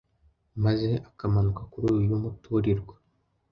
[0.63, 2.93] maze akamanuka kuri uyu muturirwa